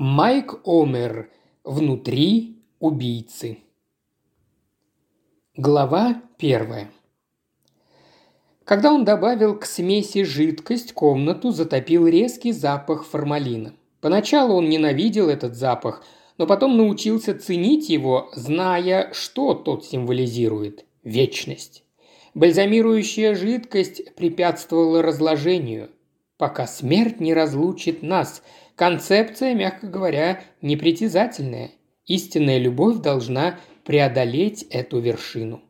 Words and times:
Майк 0.00 0.60
Омер. 0.64 1.28
Внутри 1.64 2.62
убийцы. 2.78 3.58
Глава 5.56 6.22
первая. 6.36 6.92
Когда 8.62 8.92
он 8.92 9.04
добавил 9.04 9.58
к 9.58 9.66
смеси 9.66 10.22
жидкость, 10.22 10.92
комнату 10.92 11.50
затопил 11.50 12.06
резкий 12.06 12.52
запах 12.52 13.06
формалина. 13.06 13.74
Поначалу 14.00 14.54
он 14.54 14.68
ненавидел 14.68 15.28
этот 15.28 15.56
запах, 15.56 16.04
но 16.36 16.46
потом 16.46 16.76
научился 16.76 17.36
ценить 17.36 17.88
его, 17.88 18.30
зная, 18.36 19.12
что 19.12 19.54
тот 19.54 19.84
символизирует– 19.84 20.84
вечность. 21.02 21.82
Бальзамирующая 22.34 23.34
жидкость 23.34 24.14
препятствовала 24.14 25.02
разложению. 25.02 25.90
Пока 26.36 26.68
смерть 26.68 27.18
не 27.18 27.34
разлучит 27.34 28.04
нас– 28.04 28.44
Концепция, 28.78 29.54
мягко 29.54 29.88
говоря, 29.88 30.40
непритязательная. 30.62 31.72
Истинная 32.06 32.58
любовь 32.58 32.98
должна 32.98 33.58
преодолеть 33.84 34.62
эту 34.70 35.00
вершину. 35.00 35.62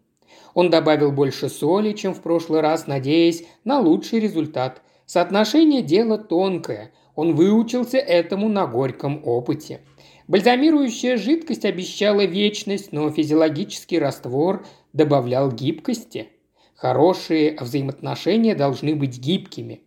Он 0.52 0.68
добавил 0.68 1.10
больше 1.10 1.48
соли, 1.48 1.92
чем 1.94 2.12
в 2.12 2.20
прошлый 2.20 2.60
раз, 2.60 2.86
надеясь 2.86 3.44
на 3.64 3.80
лучший 3.80 4.20
результат. 4.20 4.82
Соотношение 5.06 5.80
дела 5.80 6.18
тонкое. 6.18 6.92
Он 7.14 7.34
выучился 7.34 7.96
этому 7.96 8.50
на 8.50 8.66
горьком 8.66 9.22
опыте. 9.24 9.80
Бальзамирующая 10.26 11.16
жидкость 11.16 11.64
обещала 11.64 12.26
вечность, 12.26 12.92
но 12.92 13.10
физиологический 13.10 13.98
раствор 13.98 14.66
добавлял 14.92 15.50
гибкости. 15.50 16.28
Хорошие 16.74 17.56
взаимоотношения 17.58 18.54
должны 18.54 18.94
быть 18.94 19.18
гибкими. 19.18 19.80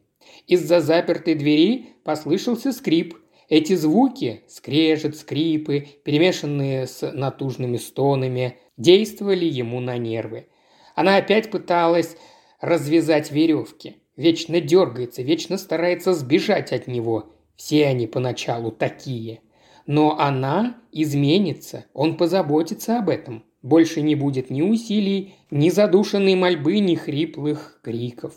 Из-за 0.52 0.82
запертой 0.82 1.36
двери 1.36 1.94
послышался 2.04 2.74
скрип. 2.74 3.16
Эти 3.48 3.74
звуки– 3.74 4.44
скрежет, 4.50 5.16
скрипы, 5.16 5.88
перемешанные 6.04 6.88
с 6.88 7.10
натужными 7.10 7.78
стонами– 7.78 8.58
действовали 8.78 9.46
ему 9.46 9.80
на 9.80 9.98
нервы. 9.98 10.48
Она 10.94 11.16
опять 11.16 11.52
пыталась 11.52 12.18
развязать 12.60 13.32
веревки. 13.32 14.02
Вечно 14.18 14.60
дергается, 14.60 15.22
вечно 15.22 15.58
старается 15.58 16.14
сбежать 16.14 16.74
от 16.74 16.86
него. 16.86 17.34
Все 17.56 17.88
они 17.88 18.06
поначалу 18.06 18.72
такие. 18.72 19.40
Но 19.86 20.20
она 20.20 20.82
изменится, 20.92 21.86
он 21.94 22.18
позаботится 22.18 23.00
об 23.00 23.08
этом. 23.08 23.46
Больше 23.62 24.02
не 24.02 24.16
будет 24.16 24.50
ни 24.50 24.62
усилий, 24.62 25.36
ни 25.50 25.70
задушенной 25.70 26.36
мольбы, 26.36 26.80
ни 26.80 26.96
хриплых 26.96 27.80
криков. 27.82 28.34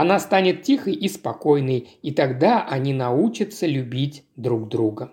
Она 0.00 0.18
станет 0.18 0.62
тихой 0.62 0.94
и 0.94 1.08
спокойной, 1.10 1.98
и 2.00 2.10
тогда 2.10 2.64
они 2.66 2.94
научатся 2.94 3.66
любить 3.66 4.24
друг 4.34 4.70
друга. 4.70 5.12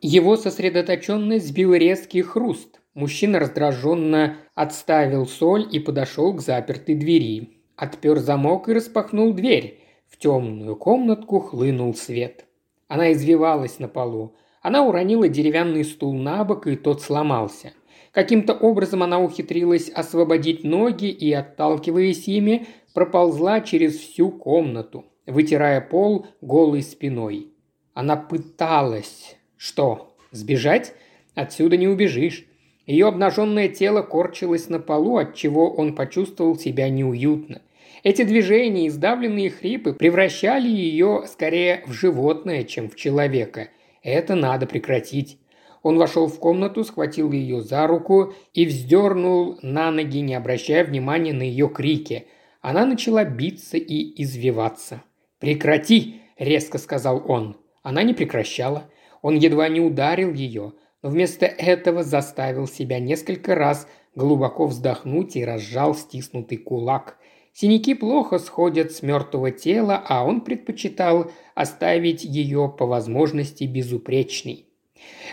Его 0.00 0.36
сосредоточенность 0.36 1.46
сбил 1.46 1.72
резкий 1.72 2.22
хруст. 2.22 2.80
Мужчина 2.94 3.38
раздраженно 3.38 4.38
отставил 4.56 5.24
соль 5.24 5.68
и 5.70 5.78
подошел 5.78 6.34
к 6.34 6.40
запертой 6.40 6.96
двери. 6.96 7.60
Отпер 7.76 8.18
замок 8.18 8.68
и 8.68 8.72
распахнул 8.72 9.32
дверь. 9.32 9.78
В 10.08 10.18
темную 10.18 10.74
комнатку 10.74 11.38
хлынул 11.38 11.94
свет. 11.94 12.44
Она 12.88 13.12
извивалась 13.12 13.78
на 13.78 13.86
полу. 13.86 14.34
Она 14.62 14.84
уронила 14.84 15.28
деревянный 15.28 15.84
стул 15.84 16.14
на 16.14 16.42
бок, 16.42 16.66
и 16.66 16.74
тот 16.74 17.02
сломался. 17.02 17.72
Каким-то 18.16 18.54
образом 18.54 19.02
она 19.02 19.20
ухитрилась 19.20 19.90
освободить 19.90 20.64
ноги 20.64 21.10
и, 21.10 21.30
отталкиваясь 21.34 22.26
ими, 22.28 22.66
проползла 22.96 23.60
через 23.60 23.98
всю 23.98 24.30
комнату, 24.30 25.04
вытирая 25.26 25.82
пол 25.82 26.28
голой 26.40 26.80
спиной. 26.80 27.48
Она 27.92 28.16
пыталась... 28.16 29.36
Что, 29.58 30.16
сбежать? 30.30 30.94
Отсюда 31.34 31.76
не 31.76 31.88
убежишь. 31.88 32.46
Ее 32.86 33.08
обнаженное 33.08 33.68
тело 33.68 34.00
корчилось 34.00 34.70
на 34.70 34.78
полу, 34.78 35.18
от 35.18 35.34
чего 35.34 35.70
он 35.70 35.94
почувствовал 35.94 36.56
себя 36.58 36.88
неуютно. 36.88 37.60
Эти 38.02 38.22
движения 38.22 38.86
и 38.86 38.90
сдавленные 38.90 39.50
хрипы 39.50 39.92
превращали 39.92 40.68
ее 40.68 41.24
скорее 41.26 41.82
в 41.86 41.92
животное, 41.92 42.64
чем 42.64 42.88
в 42.88 42.96
человека. 42.96 43.68
Это 44.02 44.34
надо 44.34 44.66
прекратить. 44.66 45.38
Он 45.82 45.98
вошел 45.98 46.28
в 46.28 46.38
комнату, 46.38 46.82
схватил 46.82 47.30
ее 47.30 47.60
за 47.60 47.86
руку 47.86 48.32
и 48.54 48.64
вздернул 48.64 49.58
на 49.60 49.90
ноги, 49.90 50.22
не 50.22 50.34
обращая 50.34 50.82
внимания 50.82 51.34
на 51.34 51.42
ее 51.42 51.68
крики. 51.68 52.26
Она 52.68 52.84
начала 52.84 53.24
биться 53.24 53.76
и 53.76 54.20
извиваться. 54.20 55.04
«Прекрати!»– 55.38 56.22
резко 56.36 56.78
сказал 56.78 57.22
он. 57.30 57.56
Она 57.84 58.02
не 58.02 58.12
прекращала. 58.12 58.90
Он 59.22 59.36
едва 59.36 59.68
не 59.68 59.80
ударил 59.80 60.32
ее, 60.32 60.72
но 61.00 61.10
вместо 61.10 61.46
этого 61.46 62.02
заставил 62.02 62.66
себя 62.66 62.98
несколько 62.98 63.54
раз 63.54 63.86
глубоко 64.16 64.66
вздохнуть 64.66 65.36
и 65.36 65.44
разжал 65.44 65.94
стиснутый 65.94 66.58
кулак. 66.58 67.18
Синяки 67.52 67.94
плохо 67.94 68.40
сходят 68.40 68.90
с 68.90 69.00
мертвого 69.00 69.52
тела, 69.52 70.02
а 70.04 70.24
он 70.24 70.40
предпочитал 70.40 71.30
оставить 71.54 72.24
ее 72.24 72.74
по 72.76 72.84
возможности 72.84 73.62
безупречной. 73.62 74.66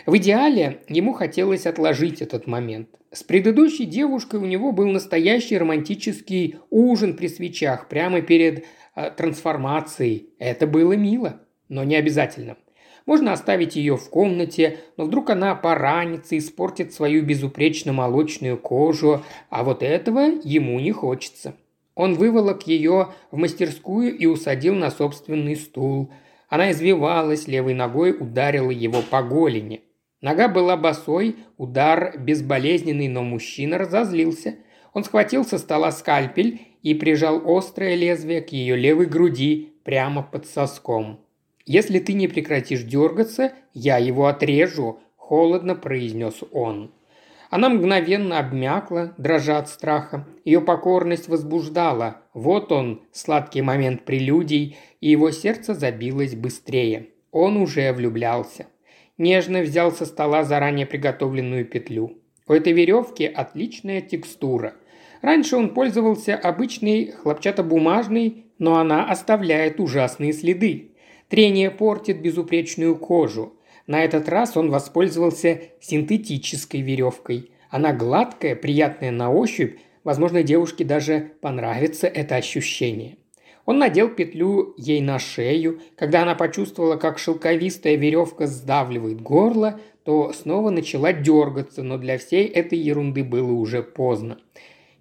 В 0.06 0.18
идеале 0.18 0.81
ему 0.88 1.13
хотелось 1.13 1.66
отложить 1.66 2.22
этот 2.22 2.47
момент. 2.47 2.90
С 3.12 3.24
предыдущей 3.24 3.85
девушкой 3.85 4.40
у 4.40 4.46
него 4.46 4.72
был 4.72 4.88
настоящий 4.88 5.57
романтический 5.57 6.57
ужин 6.69 7.16
при 7.16 7.28
свечах 7.28 7.88
прямо 7.88 8.22
перед 8.22 8.66
э, 8.96 9.12
трансформацией. 9.12 10.29
Это 10.40 10.66
было 10.66 10.94
мило, 10.94 11.41
но 11.69 11.84
не 11.84 11.96
обязательно. 11.96 12.57
Можно 13.06 13.34
оставить 13.34 13.75
ее 13.75 13.97
в 13.97 14.09
комнате, 14.09 14.79
но 14.97 15.06
вдруг 15.06 15.29
она 15.29 15.56
поранится, 15.56 16.38
испортит 16.38 16.94
свою 16.94 17.23
безупречно-молочную 17.23 18.57
кожу, 18.57 19.23
а 19.50 19.63
вот 19.63 19.84
этого 19.84 20.22
ему 20.44 20.79
не 20.79 20.91
хочется. 20.91 21.56
Он 21.96 22.16
выволок 22.16 22.66
ее 22.66 23.09
в 23.29 23.38
мастерскую 23.38 24.18
и 24.18 24.25
усадил 24.25 24.73
на 24.73 24.90
собственный 24.90 25.56
стул– 25.56 26.12
она 26.53 26.69
извивалась, 26.69 27.47
левой 27.47 27.74
ногой 27.74 28.12
ударила 28.12 28.69
его 28.69 29.02
по 29.02 29.24
голени. 29.24 29.81
Нога 30.22 30.47
была 30.47 30.78
босой, 30.78 31.38
удар 31.58 32.16
безболезненный, 32.19 33.08
но 33.08 33.24
мужчина 33.24 33.80
разозлился. 33.80 34.58
Он 34.94 35.03
схватил 35.03 35.46
со 35.46 35.58
стола 35.58 35.91
скальпель 35.91 36.62
и 36.84 36.94
прижал 36.94 37.41
острое 37.44 37.96
лезвие 37.96 38.41
к 38.41 38.50
ее 38.50 38.75
левой 38.75 39.08
груди 39.08 39.74
прямо 39.84 40.22
под 40.22 40.46
соском. 40.46 41.22
«Если 41.66 41.97
ты 41.97 42.14
не 42.14 42.28
прекратишь 42.28 42.84
дергаться, 42.84 43.53
я 43.74 43.97
его 43.97 44.28
отрежу»,– 44.28 45.00
холодно 45.16 45.74
произнес 45.74 46.44
он. 46.52 46.91
Она 47.50 47.70
мгновенно 47.70 48.38
обмякла, 48.38 49.16
дрожа 49.18 49.58
от 49.58 49.70
страха. 49.70 50.28
Ее 50.46 50.62
покорность 50.62 51.28
возбуждала. 51.28 52.22
Вот 52.33 52.71
он, 52.71 53.01
сладкий 53.11 53.61
момент 53.61 54.05
прелюдий, 54.05 54.77
и 55.01 55.09
его 55.09 55.31
сердце 55.31 55.73
забилось 55.75 56.35
быстрее. 56.35 57.09
Он 57.31 57.57
уже 57.57 57.91
влюблялся. 57.94 58.67
Нежно 59.17 59.61
взял 59.61 59.91
со 59.91 60.05
стола 60.05 60.43
заранее 60.43 60.85
приготовленную 60.85 61.66
петлю. 61.66 62.17
У 62.47 62.53
этой 62.53 62.73
веревки 62.73 63.25
отличная 63.25 64.01
текстура. 64.01 64.73
Раньше 65.22 65.55
он 65.55 65.73
пользовался 65.73 66.35
обычной 66.35 67.11
хлопчатобумажной, 67.11 68.47
но 68.57 68.77
она 68.77 69.09
оставляет 69.09 69.79
ужасные 69.79 70.33
следы. 70.33 70.91
Трение 71.29 71.72
портит 71.72 72.22
безупречную 72.22 72.95
кожу. 72.97 73.53
На 73.88 74.03
этот 74.03 74.27
раз 74.27 74.57
он 74.57 74.69
воспользовался 74.69 75.61
синтетической 75.79 76.81
веревкой. 76.81 77.51
Она 77.69 77.93
гладкая, 77.93 78.55
приятная 78.55 79.11
на 79.11 79.31
ощупь, 79.31 79.77
возможно, 80.03 80.44
девушке 80.44 80.84
даже 80.84 81.31
понравится 81.41 82.08
это 82.08 82.36
ощущение. 82.36 83.18
Он 83.66 83.80
надел 83.80 84.09
петлю 84.09 84.74
ей 84.78 85.02
на 85.02 85.19
шею. 85.19 85.80
Когда 85.96 86.24
она 86.24 86.36
почувствовала, 86.36 86.97
как 86.97 87.18
шелковистая 87.18 87.96
веревка 87.96 88.46
сдавливает 88.46 89.22
горло, 89.22 89.79
то 90.03 90.34
снова 90.34 90.70
начала 90.70 91.14
дергаться, 91.14 91.82
но 91.82 91.97
для 91.97 92.17
всей 92.17 92.46
этой 92.46 92.78
ерунды 92.78 93.23
было 93.23 93.53
уже 93.53 93.82
поздно. 93.82 94.38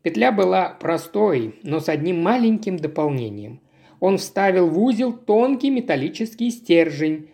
Петля 0.02 0.30
была 0.32 0.68
простой, 0.80 1.56
но 1.62 1.80
с 1.80 1.88
одним 1.88 2.22
маленьким 2.22 2.76
дополнением. 2.76 3.60
Он 4.00 4.18
вставил 4.18 4.68
в 4.68 4.78
узел 4.78 5.12
тонкий 5.12 5.70
металлический 5.70 6.50
стержень, 6.50 7.28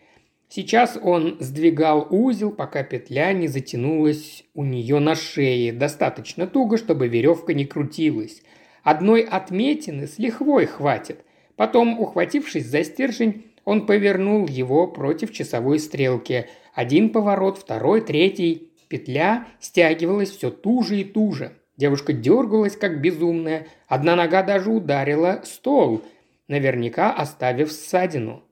Сейчас 0.49 0.99
он 1.00 1.37
сдвигал 1.41 2.06
узел, 2.09 2.50
пока 2.50 2.83
петля 2.83 3.33
не 3.35 3.49
затянулась 3.49 4.45
у 4.55 4.65
нее 4.65 4.99
на 4.99 5.15
шее 5.15 5.73
достаточно 5.73 6.47
туго, 6.47 6.79
чтобы 6.79 7.06
веревка 7.06 7.53
не 7.53 7.67
крутилась. 7.67 8.43
Одной 8.83 9.21
отметины 9.21 10.06
с 10.06 10.19
лихвой 10.19 10.65
хватит. 10.65 11.21
Потом, 11.56 12.00
ухватившись 12.00 12.67
за 12.67 12.83
стержень, 12.83 13.45
он 13.65 13.85
повернул 13.85 14.47
его 14.47 14.87
против 14.87 15.33
часовой 15.33 15.79
стрелки. 15.79 16.47
Один 16.73 17.11
поворот, 17.11 17.59
второй, 17.59 18.00
третий. 18.00 18.73
Петля 18.89 19.47
стягивалась 19.61 20.31
все 20.31 20.50
туже 20.50 21.00
и 21.00 21.05
туже. 21.05 21.53
Девушка 21.77 22.15
дергалась, 22.15 22.77
как 22.77 23.03
безумная. 23.03 23.67
Одна 23.87 24.17
нога 24.17 24.43
даже 24.43 24.71
ударила 24.71 25.43
стол, 25.45 26.03
наверняка 26.49 27.12
оставив 27.12 27.71
ссадину. 27.71 28.43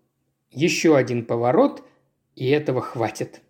Еще 0.56 0.96
один 0.96 1.26
поворот, 1.26 1.82
и 2.34 2.48
этого 2.48 2.80
хватит. 2.80 3.42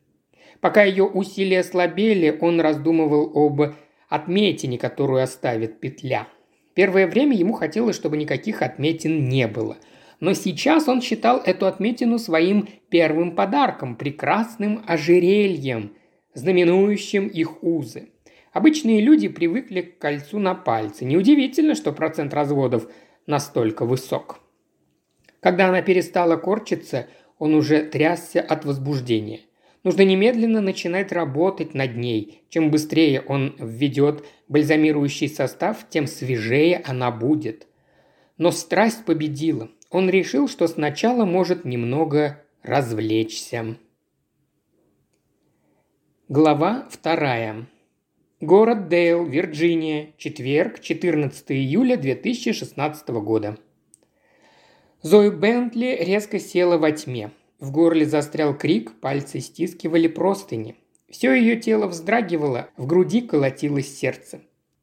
Пока 0.61 0.83
ее 0.83 1.05
усилия 1.05 1.63
слабели, 1.63 2.37
он 2.41 2.61
раздумывал 2.61 3.31
об 3.33 3.75
отметине, 4.09 4.77
которую 4.77 5.23
оставит 5.23 5.79
петля. 5.79 6.27
Первое 6.75 7.07
время 7.07 7.37
ему 7.37 7.53
хотелось, 7.53 7.95
чтобы 7.95 8.17
никаких 8.17 8.61
отметин 8.61 9.29
не 9.29 9.47
было. 9.47 9.77
Но 10.19 10.33
сейчас 10.33 10.89
он 10.89 11.01
считал 11.01 11.39
эту 11.39 11.67
отметину 11.67 12.19
своим 12.19 12.69
первым 12.89 13.37
подарком, 13.37 13.95
прекрасным 13.95 14.83
ожерельем, 14.85 15.93
знаменующим 16.35 17.29
их 17.29 17.63
узы. 17.63 18.09
Обычные 18.53 19.01
люди 19.01 19.29
привыкли 19.29 19.83
к 19.83 19.99
кольцу 19.99 20.41
на 20.41 20.57
пальце. 20.57 21.05
Неудивительно, 21.05 21.77
что 21.77 21.93
процент 21.93 22.35
разводов 22.35 22.89
настолько 23.29 23.85
высок. 23.85 24.41
Когда 25.41 25.69
она 25.69 25.83
перестала 25.83 26.37
корчиться, 26.37 27.07
он 27.39 27.55
уже 27.55 27.83
трясся 27.83 28.41
от 28.41 28.65
возбуждения. 28.65 29.41
Нужно 29.85 30.03
немедленно 30.03 30.61
начинать 30.61 31.13
работать 31.13 31.75
над 31.75 31.97
ней. 31.97 32.43
Чем 32.49 32.71
быстрее 32.71 33.21
он 33.21 33.55
введет 33.59 34.25
бальзамирующий 34.49 35.29
состав, 35.29 35.89
тем 35.89 36.07
свежее 36.07 36.83
она 36.85 37.11
будет. 37.13 37.69
Но 38.37 38.51
страсть 38.51 39.05
победила. 39.05 39.71
Он 39.91 40.11
решил, 40.11 40.49
что 40.49 40.67
сначала 40.67 41.25
может 41.25 41.65
немного 41.65 42.43
развлечься. 42.63 43.77
Глава 46.29 46.89
вторая. 46.91 47.69
Город 48.41 48.89
Дейл, 48.89 49.25
Вирджиния. 49.25 50.13
Четверг, 50.19 50.81
14 50.81 51.53
июля 51.53 51.97
2016 51.97 53.09
года. 53.11 53.57
Зои 55.03 55.31
Бентли 55.31 55.99
резко 56.01 56.39
села 56.39 56.79
во 56.79 56.91
тьме. 56.91 57.31
В 57.61 57.71
горле 57.71 58.07
застрял 58.07 58.57
крик, 58.57 58.93
пальцы 59.01 59.41
стискивали 59.41 60.09
простыни. 60.09 60.77
Все 61.09 61.33
ее 61.33 61.57
тело 61.57 61.87
вздрагивало, 61.87 62.69
в 62.77 62.87
груди 62.87 63.21
колотилось 63.21 63.97
сердце. 63.97 64.41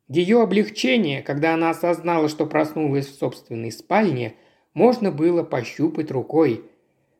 Ее 0.07 0.41
облегчение, 0.41 1.21
когда 1.21 1.55
она 1.55 1.71
осознала, 1.71 2.29
что 2.29 2.45
проснулась 2.45 3.07
в 3.07 3.15
собственной 3.15 3.71
спальне, 3.71 4.35
можно 4.73 5.11
было 5.11 5.43
пощупать 5.43 6.11
рукой. 6.11 6.63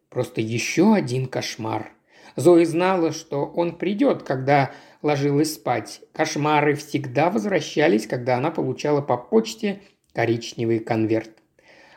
Просто 0.09 0.41
еще 0.41 0.93
один 0.93 1.27
кошмар. 1.27 1.91
Зои 2.35 2.63
знала, 2.63 3.11
что 3.11 3.45
он 3.45 3.75
придет, 3.75 4.23
когда 4.23 4.71
ложилась 5.01 5.55
спать. 5.55 6.01
Кошмары 6.13 6.75
всегда 6.75 7.29
возвращались, 7.29 8.07
когда 8.07 8.37
она 8.37 8.51
получала 8.51 9.01
по 9.01 9.17
почте 9.17 9.81
коричневый 10.13 10.79
конверт. 10.79 11.42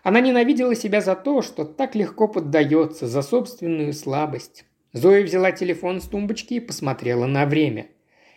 Она 0.07 0.21
ненавидела 0.21 0.77
себя 0.77 1.01
за 1.01 1.17
то, 1.17 1.43
что 1.43 1.65
так 1.65 1.97
легко 1.97 2.29
поддается, 2.29 3.09
за 3.09 3.23
собственную 3.23 3.93
слабость. 3.93 4.65
Зоя 4.93 5.25
взяла 5.25 5.51
телефон 5.51 6.01
с 6.01 6.05
тумбочки 6.05 6.55
и 6.55 6.61
посмотрела 6.61 7.27
на 7.27 7.45
время. 7.45 7.89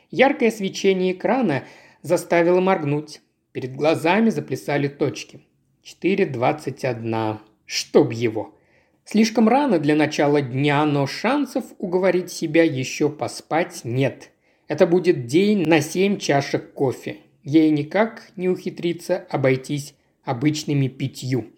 Яркое 0.09 0.49
свечение 0.49 1.13
экрана 1.13 1.65
заставило 2.01 2.59
моргнуть. 2.59 3.21
Перед 3.51 3.75
глазами 3.75 4.31
заплясали 4.31 4.87
точки. 4.87 5.41
4.21. 5.83 7.37
Чтоб 7.67 8.11
его. 8.13 8.57
Слишком 9.05 9.47
рано 9.47 9.77
для 9.77 9.95
начала 9.95 10.41
дня, 10.41 10.83
но 10.85 11.05
шансов 11.05 11.65
уговорить 11.77 12.31
себя 12.31 12.63
еще 12.63 13.09
поспать 13.09 13.81
нет. 13.83 14.31
Это 14.67 14.87
будет 14.87 15.27
день 15.27 15.67
на 15.67 15.81
семь 15.81 16.17
чашек 16.17 16.73
кофе. 16.73 17.17
Ей 17.43 17.69
никак 17.69 18.31
не 18.35 18.49
ухитриться 18.49 19.27
обойтись 19.29 19.93
обычными 20.23 20.87
пятью. 20.87 21.51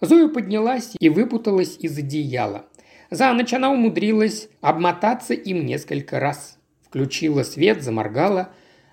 Зоя 0.00 0.28
поднялась 0.28 0.94
и 0.98 1.08
выпуталась 1.08 1.76
из 1.78 1.96
одеяла. 1.98 2.66
За 3.10 3.32
ночь 3.32 3.52
она 3.52 3.70
умудрилась 3.70 4.48
обмотаться 4.60 5.34
им 5.34 5.64
несколько 5.64 6.20
раз. 6.20 6.58
Включила 6.82 7.42
свет, 7.42 7.82
заморгала. 7.82 8.50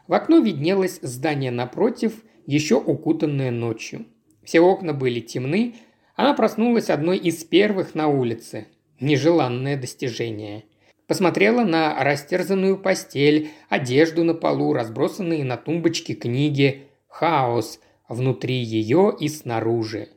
В 0.07 0.13
окно 0.13 0.39
виднелось 0.39 0.99
здание 1.01 1.51
напротив, 1.51 2.23
еще 2.45 2.75
укутанное 2.75 3.51
ночью. 3.51 4.05
Все 4.43 4.59
окна 4.59 4.93
были 4.93 5.19
темны. 5.19 5.75
Она 6.15 6.33
проснулась 6.33 6.89
одной 6.89 7.17
из 7.17 7.43
первых 7.43 7.95
на 7.95 8.07
улице. 8.07 8.67
Нежеланное 8.99 9.77
достижение. 9.77 10.65
Посмотрела 11.07 11.63
на 11.63 12.01
растерзанную 12.03 12.77
постель, 12.77 13.51
одежду 13.69 14.23
на 14.23 14.33
полу, 14.33 14.73
разбросанные 14.73 15.43
на 15.43 15.57
тумбочке 15.57 16.13
книги. 16.13 16.83
Хаос 17.07 17.79
внутри 18.07 18.55
ее 18.55 19.15
и 19.19 19.27
снаружи. 19.27 20.09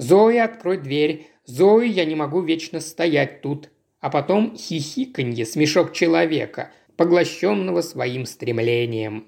«Зои, 0.00 0.38
открой 0.38 0.78
дверь! 0.78 1.26
Зои, 1.44 1.86
я 1.86 2.06
не 2.06 2.14
могу 2.14 2.40
вечно 2.40 2.80
стоять 2.80 3.42
тут!» 3.42 3.68
А 4.00 4.08
потом 4.08 4.56
хихиканье, 4.56 5.44
смешок 5.44 5.92
человека, 5.92 6.70
поглощенного 6.96 7.82
своим 7.82 8.24
стремлением. 8.24 9.26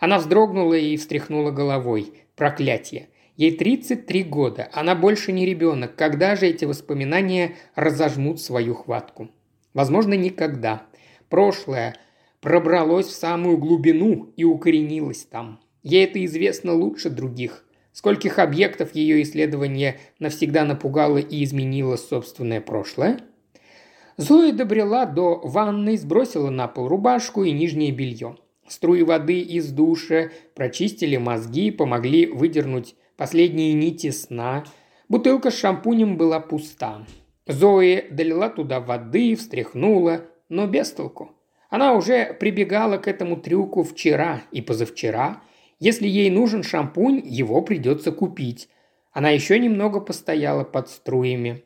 Она 0.00 0.18
вздрогнула 0.18 0.74
и 0.74 0.98
встряхнула 0.98 1.52
головой. 1.52 2.12
Проклятие. 2.36 3.08
Ей 3.38 3.56
33 3.56 4.24
года, 4.24 4.68
она 4.74 4.94
больше 4.94 5.32
не 5.32 5.46
ребенок. 5.46 5.96
Когда 5.96 6.36
же 6.36 6.48
эти 6.48 6.66
воспоминания 6.66 7.54
разожмут 7.74 8.42
свою 8.42 8.74
хватку? 8.74 9.30
Возможно, 9.72 10.12
никогда. 10.12 10.82
Прошлое 11.30 11.96
пробралось 12.42 13.06
в 13.06 13.14
самую 13.14 13.56
глубину 13.56 14.34
и 14.36 14.44
укоренилось 14.44 15.24
там. 15.24 15.60
Ей 15.82 16.04
это 16.04 16.22
известно 16.26 16.74
лучше 16.74 17.08
других. 17.08 17.63
Скольких 17.94 18.40
объектов 18.40 18.92
ее 18.96 19.22
исследование 19.22 20.00
навсегда 20.18 20.64
напугало 20.64 21.18
и 21.18 21.44
изменило 21.44 21.94
собственное 21.94 22.60
прошлое? 22.60 23.20
Зоя 24.16 24.52
добрела 24.52 25.06
до 25.06 25.40
ванной, 25.44 25.96
сбросила 25.96 26.50
на 26.50 26.66
пол 26.66 26.88
рубашку 26.88 27.44
и 27.44 27.52
нижнее 27.52 27.92
белье. 27.92 28.36
Струи 28.66 29.02
воды 29.04 29.38
из 29.38 29.70
душа 29.70 30.30
прочистили 30.56 31.18
мозги, 31.18 31.70
помогли 31.70 32.26
выдернуть 32.26 32.96
последние 33.16 33.74
нити 33.74 34.10
сна. 34.10 34.64
Бутылка 35.08 35.52
с 35.52 35.56
шампунем 35.56 36.16
была 36.16 36.40
пуста. 36.40 37.06
Зои 37.46 38.08
долила 38.10 38.50
туда 38.50 38.80
воды, 38.80 39.36
встряхнула, 39.36 40.22
но 40.48 40.66
без 40.66 40.90
толку. 40.90 41.30
Она 41.70 41.94
уже 41.94 42.34
прибегала 42.40 42.96
к 42.96 43.06
этому 43.06 43.36
трюку 43.36 43.84
вчера 43.84 44.42
и 44.50 44.60
позавчера– 44.60 45.40
если 45.84 46.08
ей 46.08 46.30
нужен 46.30 46.62
шампунь, 46.62 47.20
его 47.22 47.60
придется 47.60 48.10
купить. 48.10 48.70
Она 49.12 49.28
еще 49.28 49.58
немного 49.58 50.00
постояла 50.00 50.64
под 50.64 50.88
струями. 50.88 51.62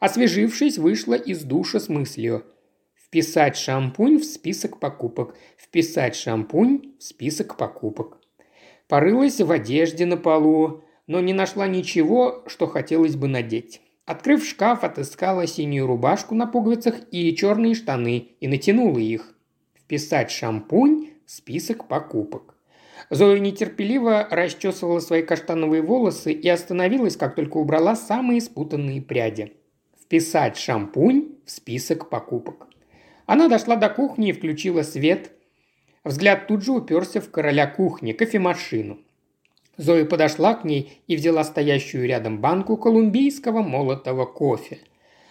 Освежившись, 0.00 0.76
вышла 0.76 1.14
из 1.14 1.44
душа 1.44 1.78
с 1.78 1.88
мыслью. 1.88 2.44
Вписать 2.96 3.56
шампунь 3.56 4.18
в 4.18 4.24
список 4.24 4.80
покупок. 4.80 5.36
Вписать 5.56 6.16
шампунь 6.16 6.96
в 6.98 7.02
список 7.04 7.56
покупок. 7.56 8.18
Порылась 8.88 9.40
в 9.40 9.52
одежде 9.52 10.04
на 10.04 10.16
полу, 10.16 10.82
но 11.06 11.20
не 11.20 11.32
нашла 11.32 11.68
ничего, 11.68 12.42
что 12.48 12.66
хотелось 12.66 13.14
бы 13.14 13.28
надеть. 13.28 13.82
Открыв 14.04 14.44
шкаф, 14.44 14.82
отыскала 14.82 15.46
синюю 15.46 15.86
рубашку 15.86 16.34
на 16.34 16.48
пуговицах 16.48 16.96
и 17.12 17.36
черные 17.36 17.76
штаны 17.76 18.30
и 18.40 18.48
натянула 18.48 18.98
их. 18.98 19.32
Вписать 19.78 20.32
шампунь 20.32 21.10
в 21.24 21.30
список 21.30 21.86
покупок. 21.86 22.56
Зоя 23.08 23.38
нетерпеливо 23.38 24.28
расчесывала 24.30 25.00
свои 25.00 25.22
каштановые 25.22 25.82
волосы 25.82 26.32
и 26.32 26.48
остановилась, 26.48 27.16
как 27.16 27.34
только 27.34 27.56
убрала 27.56 27.96
самые 27.96 28.40
спутанные 28.40 29.00
пряди. 29.00 29.54
Вписать 30.02 30.56
шампунь 30.56 31.36
в 31.46 31.50
список 31.50 32.10
покупок. 32.10 32.66
Она 33.26 33.48
дошла 33.48 33.76
до 33.76 33.88
кухни 33.88 34.30
и 34.30 34.32
включила 34.32 34.82
свет. 34.82 35.32
Взгляд 36.04 36.48
тут 36.48 36.62
же 36.64 36.72
уперся 36.72 37.20
в 37.20 37.30
короля 37.30 37.66
кухни, 37.66 38.12
кофемашину. 38.12 38.98
Зоя 39.76 40.04
подошла 40.04 40.54
к 40.54 40.64
ней 40.64 41.00
и 41.06 41.16
взяла 41.16 41.44
стоящую 41.44 42.06
рядом 42.06 42.40
банку 42.40 42.76
колумбийского 42.76 43.62
молотого 43.62 44.26
кофе. 44.26 44.78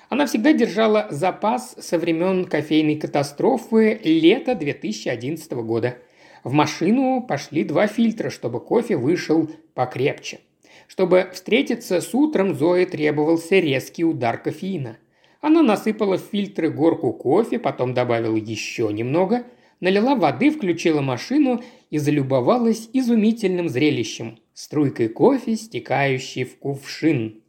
Она 0.07 0.25
всегда 0.25 0.53
держала 0.53 1.07
запас 1.11 1.75
со 1.77 1.99
времен 1.99 2.45
кофейной 2.45 2.95
катастрофы 2.95 3.99
лета 4.03 4.55
2011 4.55 5.51
года– 5.51 5.97
в 6.43 6.53
машину 6.53 7.25
пошли 7.27 7.63
два 7.63 7.87
фильтра, 7.87 8.29
чтобы 8.29 8.59
кофе 8.59 8.95
вышел 8.95 9.49
покрепче. 9.73 10.39
Чтобы 10.87 11.29
встретиться 11.33 12.01
с 12.01 12.13
утром, 12.15 12.55
Зое 12.55 12.85
требовался 12.85 13.59
резкий 13.59 14.03
удар 14.03 14.41
кофеина. 14.41 14.97
Она 15.41 15.61
насыпала 15.61 16.17
в 16.17 16.21
фильтры 16.21 16.69
горку 16.69 17.13
кофе, 17.13 17.59
потом 17.59 17.93
добавила 17.93 18.35
еще 18.35 18.91
немного, 18.91 19.43
налила 19.79 20.15
воды, 20.15 20.49
включила 20.49 21.01
машину 21.01 21.61
и 21.89 21.97
залюбовалась 21.97 22.89
изумительным 22.93 23.69
зрелищем– 23.69 24.39
струйкой 24.53 25.09
кофе, 25.09 25.55
стекающей 25.55 26.43
в 26.43 26.57
кувшин. 26.57 27.41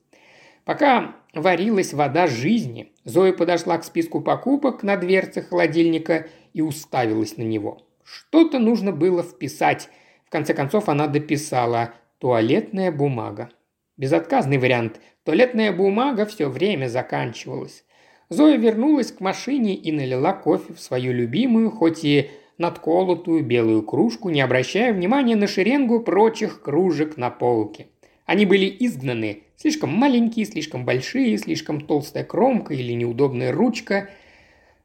Пока 0.64 1.16
варилась 1.35 1.92
вода 1.94 2.26
жизни, 2.26 2.92
Зоя 3.04 3.32
подошла 3.32 3.78
к 3.78 3.85
списку 3.85 4.20
покупок 4.20 4.82
на 4.82 4.97
дверце 4.97 5.42
холодильника 5.42 6.28
и 6.52 6.61
уставилась 6.61 7.37
на 7.37 7.42
него– 7.42 7.82
что-то 8.04 8.59
нужно 8.59 8.92
было 8.92 9.23
вписать. 9.23 9.88
В 10.26 10.30
конце 10.30 10.54
концов 10.54 10.88
она 10.88 11.07
дописала 11.07 11.95
«туалетная 12.19 12.92
бумага». 12.92 13.50
Безотказный 13.97 14.59
вариант. 14.59 15.00
Туалетная 15.25 15.73
бумага 15.73 16.25
все 16.25 16.49
время 16.49 16.87
заканчивалась. 16.88 17.85
Зоя 18.30 18.57
вернулась 18.57 19.12
к 19.12 19.21
машине 19.21 19.75
и 19.75 19.92
налила 19.92 20.33
кофе 20.33 20.73
в 20.73 20.80
свою 20.80 21.12
любимую, 21.12 21.71
хоть 21.71 22.04
и 22.04 22.30
надколотую 22.59 23.45
белую 23.45 23.83
кружку, 23.83 24.30
не 24.30 24.40
обращая 24.40 24.92
внимания 24.92 25.35
на 25.35 25.47
шеренгу 25.47 26.00
прочих 26.00 26.62
кружек 26.62 27.16
на 27.16 27.30
полке. 27.30 27.88
Они 28.26 28.47
были 28.47 28.75
изгнаны, 28.78 29.42
слишком 29.57 29.90
маленькие, 29.90 30.47
слишком 30.47 30.85
большие, 30.85 31.37
слишком 31.37 31.80
толстая 31.80 32.23
кромка 32.23 32.73
или 32.73 32.92
неудобная 32.92 33.50
ручка. 33.50 34.09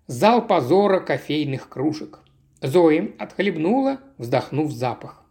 Зал 0.07 0.47
позора 0.47 0.99
кофейных 0.99 1.69
кружек. 1.69 2.21
Зои 2.65 3.13
отхлебнула, 3.19 3.99
вздохнув 4.17 4.71
запах. 4.71 5.23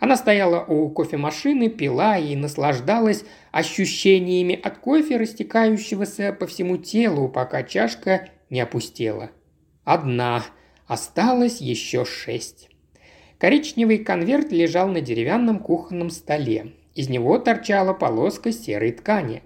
Она 0.00 0.16
стояла 0.16 0.64
у 0.64 0.88
кофемашины, 0.90 1.68
пила 1.68 2.16
и 2.18 2.36
наслаждалась 2.36 3.24
ощущениями 3.50 4.58
от 4.60 4.78
кофе, 4.78 5.16
растекающегося 5.16 6.32
по 6.32 6.46
всему 6.46 6.76
телу, 6.76 7.28
пока 7.28 7.64
чашка 7.64 8.28
не 8.48 8.60
опустела. 8.60 9.30
Одна. 9.84 10.44
Осталось 10.86 11.60
еще 11.60 12.04
шесть. 12.04 12.70
Коричневый 13.38 13.98
конверт 13.98 14.52
лежал 14.52 14.88
на 14.88 15.00
деревянном 15.00 15.58
кухонном 15.58 16.10
столе. 16.10 16.74
Из 16.94 17.08
него 17.08 17.38
торчала 17.38 17.92
полоска 17.92 18.52
серой 18.52 18.92
ткани. 18.92 19.42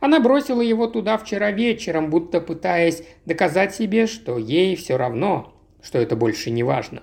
Она 0.00 0.20
бросила 0.20 0.60
его 0.60 0.86
туда 0.86 1.18
вчера 1.18 1.50
вечером, 1.50 2.10
будто 2.10 2.40
пытаясь 2.40 3.02
доказать 3.24 3.74
себе, 3.74 4.06
что 4.06 4.38
ей 4.38 4.76
все 4.76 4.96
равно, 4.96 5.55
что 5.82 5.98
это 5.98 6.16
больше 6.16 6.50
не 6.50 6.62
важно. 6.62 7.02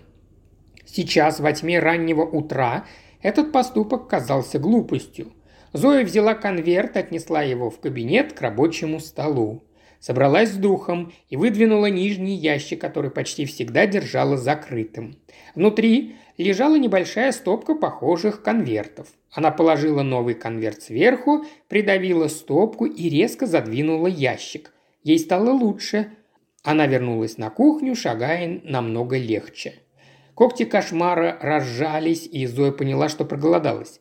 Сейчас, 0.86 1.40
во 1.40 1.52
тьме 1.54 1.80
раннего 1.80 2.24
утра, 2.24 2.86
этот 3.22 3.52
поступок 3.52 4.08
казался 4.08 4.60
глупостью. 4.60 5.34
Зоя 5.72 6.04
взяла 6.06 6.36
конверт, 6.36 6.98
отнесла 6.98 7.42
его 7.42 7.70
в 7.70 7.80
кабинет 7.80 8.34
к 8.34 8.42
рабочему 8.42 9.00
столу. 9.00 9.64
Собралась 10.00 10.50
с 10.50 10.56
духом 10.58 11.14
и 11.30 11.38
выдвинула 11.38 11.86
нижний 11.86 12.36
ящик, 12.36 12.82
который 12.82 13.10
почти 13.10 13.46
всегда 13.46 13.88
держала 13.88 14.36
закрытым. 14.36 15.16
Внутри 15.56 16.16
лежала 16.38 16.76
небольшая 16.76 17.32
стопка 17.32 17.74
похожих 17.74 18.44
конвертов. 18.44 19.08
Она 19.32 19.50
положила 19.50 20.04
новый 20.04 20.36
конверт 20.36 20.84
сверху, 20.84 21.46
придавила 21.70 22.28
стопку 22.28 22.86
и 22.86 23.10
резко 23.10 23.46
задвинула 23.46 24.08
ящик. 24.08 24.74
Ей 25.04 25.18
стало 25.20 25.52
лучше. 25.52 26.12
Она 26.64 26.88
вернулась 26.88 27.38
на 27.38 27.50
кухню, 27.50 27.96
шагая 27.96 28.62
намного 28.64 29.18
легче. 29.18 29.76
Когти 30.34 30.66
кошмара 30.66 31.38
разжались, 31.42 32.26
и 32.26 32.46
Зоя 32.48 32.72
поняла, 32.72 33.10
что 33.10 33.26
проголодалась. 33.26 34.00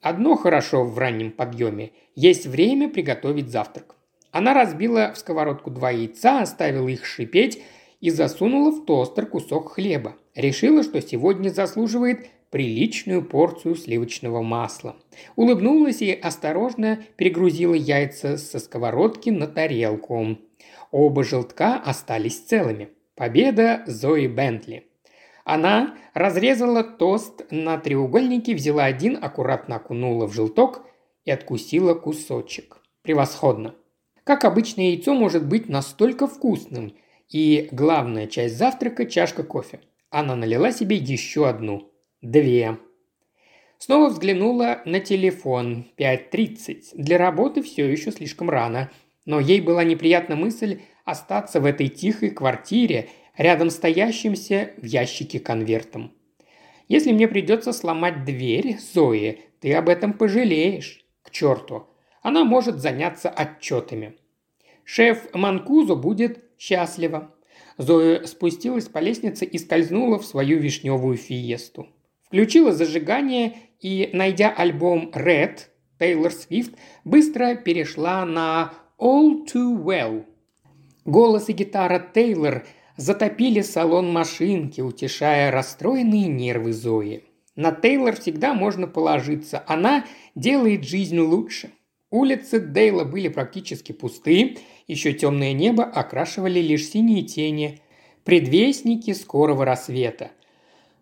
Одно 0.00 0.36
хорошо 0.36 0.84
в 0.84 0.98
раннем 0.98 1.30
подъеме– 1.30 1.90
есть 2.14 2.46
время 2.46 2.88
приготовить 2.88 3.50
завтрак. 3.50 3.96
Она 4.30 4.54
разбила 4.54 5.12
в 5.14 5.18
сковородку 5.18 5.70
два 5.70 5.90
яйца, 5.90 6.40
оставила 6.40 6.88
их 6.88 7.04
шипеть 7.04 7.62
и 8.00 8.10
засунула 8.10 8.70
в 8.70 8.84
тостер 8.84 9.26
кусок 9.26 9.72
хлеба. 9.72 10.16
Решила, 10.34 10.82
что 10.82 11.00
сегодня 11.00 11.50
заслуживает 11.50 12.28
приличную 12.50 13.22
порцию 13.22 13.76
сливочного 13.76 14.42
масла. 14.42 14.96
Улыбнулась 15.36 16.02
и 16.02 16.12
осторожно 16.12 17.02
перегрузила 17.16 17.74
яйца 17.74 18.36
со 18.36 18.58
сковородки 18.58 19.30
на 19.30 19.46
тарелку. 19.46 20.36
Оба 20.92 21.24
желтка 21.24 21.76
остались 21.76 22.38
целыми. 22.38 22.90
Победа 23.16 23.82
Зои 23.86 24.26
Бентли. 24.26 24.86
Она 25.44 25.96
разрезала 26.12 26.84
тост 26.84 27.46
на 27.50 27.78
треугольники, 27.78 28.52
взяла 28.52 28.84
один, 28.84 29.18
аккуратно 29.20 29.76
окунула 29.76 30.26
в 30.28 30.34
желток 30.34 30.84
и 31.24 31.30
откусила 31.30 31.94
кусочек. 31.94 32.76
Превосходно. 33.00 33.74
Как 34.22 34.44
обычно, 34.44 34.82
яйцо 34.82 35.14
может 35.14 35.46
быть 35.46 35.68
настолько 35.68 36.26
вкусным. 36.26 36.94
И 37.28 37.68
главная 37.72 38.26
часть 38.26 38.58
завтрака– 38.58 39.06
чашка 39.06 39.42
кофе. 39.42 39.80
Она 40.10 40.36
налила 40.36 40.72
себе 40.72 40.96
еще 40.96 41.48
одну. 41.48 41.90
Две. 42.20 42.76
Снова 43.78 44.10
взглянула 44.10 44.82
на 44.84 45.00
телефон. 45.00 45.86
5.30. 45.96 46.90
Для 46.92 47.16
работы 47.16 47.62
все 47.62 47.90
еще 47.90 48.12
слишком 48.12 48.50
рано. 48.50 48.90
Но 49.24 49.40
ей 49.40 49.60
была 49.60 49.84
неприятна 49.84 50.36
мысль 50.36 50.80
остаться 51.04 51.60
в 51.60 51.66
этой 51.66 51.88
тихой 51.88 52.30
квартире– 52.30 53.08
рядом 53.36 53.70
стоящимся 53.70 54.72
в 54.76 54.84
ящике 54.84 55.40
конвертом. 55.40 56.12
Если 56.88 57.12
мне 57.12 57.28
придется 57.28 57.72
сломать 57.72 58.24
дверь, 58.24 58.78
Зои, 58.78 59.40
ты 59.60 59.72
об 59.74 59.88
этом 59.88 60.12
пожалеешь. 60.12 61.04
К 61.22 61.30
черту. 61.30 61.86
Она 62.20 62.44
может 62.44 62.80
заняться 62.80 63.30
отчетами. 63.30 64.16
Шеф 64.84 65.32
Манкузо 65.34 65.94
будет 65.94 66.42
счастлива. 66.58 67.32
Зоя 67.78 68.24
спустилась 68.24 68.88
по 68.88 68.98
лестнице 68.98 69.44
и 69.44 69.56
скользнула 69.58 70.18
в 70.18 70.26
свою 70.26 70.58
вишневую 70.58 71.16
фиесту. 71.16 71.86
Включила 72.26 72.72
зажигание 72.72 73.54
и, 73.80 74.10
найдя 74.12 74.50
альбом 74.50 75.12
Red, 75.14 75.60
Тейлор 75.98 76.32
Свифт, 76.32 76.74
быстро 77.04 77.54
перешла 77.54 78.24
на 78.24 78.74
All 79.02 79.44
Too 79.46 79.82
Well. 79.82 80.24
Голос 81.04 81.48
и 81.48 81.52
гитара 81.52 81.98
Тейлор– 82.14 82.64
затопили 82.96 83.60
салон 83.62 84.12
машинки, 84.12 84.80
утешая 84.80 85.50
расстроенные 85.50 86.28
нервы 86.28 86.72
Зои. 86.72 87.24
На 87.56 87.72
Тейлор 87.72 88.16
всегда 88.16 88.54
можно 88.54 88.86
положиться, 88.86 89.62
она 89.66 90.06
делает 90.34 90.84
жизнь 90.84 91.18
лучше. 91.18 91.70
Улицы 92.10 92.60
Дейла 92.60 93.04
были 93.04 93.28
практически 93.28 93.92
пусты, 93.92 94.58
еще 94.86 95.12
темное 95.12 95.52
небо 95.52 95.84
окрашивали 95.84 96.60
лишь 96.60 96.88
синие 96.88 97.22
тени, 97.22 97.80
предвестники 98.24 99.12
скорого 99.12 99.64
рассвета. 99.64 100.30